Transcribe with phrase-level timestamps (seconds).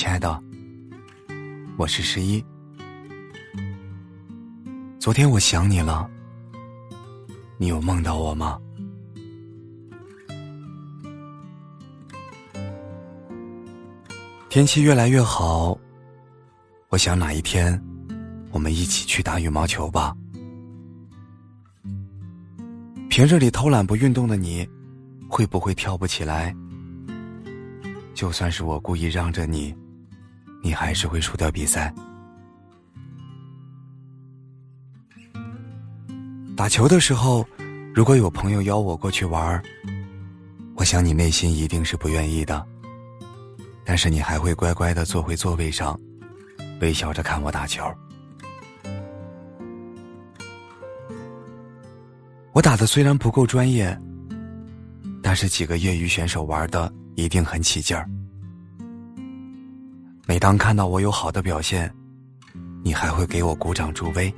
[0.00, 0.42] 亲爱的，
[1.76, 2.42] 我是十一。
[4.98, 6.10] 昨天我想你了，
[7.58, 8.58] 你有梦到我吗？
[14.48, 15.78] 天气越来越好，
[16.88, 17.78] 我想哪一天
[18.52, 20.16] 我们一起去打羽毛球吧。
[23.10, 24.66] 平日里偷懒不运动的你，
[25.28, 26.56] 会不会跳不起来？
[28.14, 29.74] 就算是我故意让着你，
[30.62, 31.92] 你还是会输掉比赛。
[36.56, 37.46] 打球的时候，
[37.94, 39.62] 如果有朋友邀我过去玩儿，
[40.74, 42.66] 我想你内心一定是不愿意的。
[43.84, 45.98] 但是你还会乖乖的坐回座位上，
[46.80, 47.82] 微笑着看我打球。
[52.52, 53.98] 我打的虽然不够专业，
[55.22, 58.06] 但是几个业余选手玩的一定很起劲儿。
[60.26, 61.92] 每当看到我有好的表现，
[62.82, 64.32] 你还会给我鼓掌助威，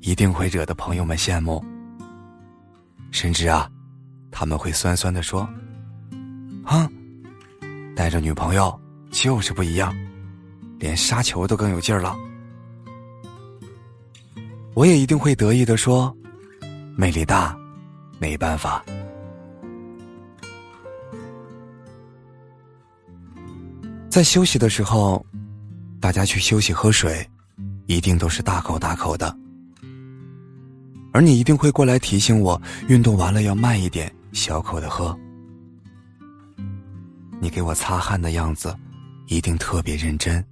[0.00, 1.64] 一定会惹得朋友们羡慕。
[3.10, 3.70] 甚至啊，
[4.30, 5.48] 他们会酸酸的说
[6.64, 6.88] ：“哼。”
[7.94, 9.94] 带着女朋友就是不一样，
[10.78, 12.16] 连杀球都更有劲儿了。
[14.74, 16.14] 我也一定会得意的说
[16.96, 17.54] ：“魅力大，
[18.18, 18.82] 没办法。”
[24.12, 25.24] 在休息的时候，
[25.98, 27.26] 大家去休息喝水，
[27.86, 29.34] 一定都是大口大口的，
[31.14, 35.18] 而你一定会过来提醒我，运动完了要慢一点，小口的喝。
[37.40, 38.76] 你给我擦汗的样子，
[39.28, 40.44] 一定特别认真。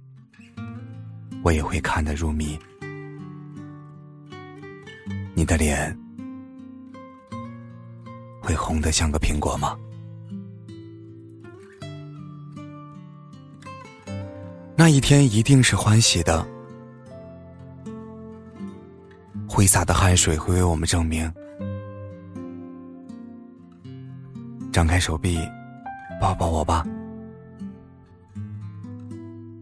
[1.43, 2.57] 我也会看得入迷。
[5.35, 5.95] 你的脸
[8.41, 9.77] 会红的像个苹果吗？
[14.81, 16.43] 那一天一定是欢喜的，
[19.47, 21.31] 挥洒的汗水会为我们证明。
[24.71, 25.37] 张开手臂。
[26.19, 26.83] 抱抱我吧，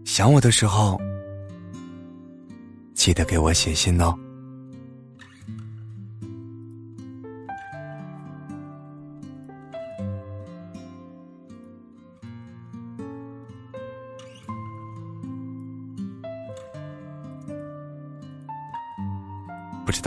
[0.05, 0.97] 想我的时候，
[2.93, 4.17] 记得给我写信哦。